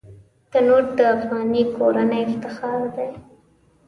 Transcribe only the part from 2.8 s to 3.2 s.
دی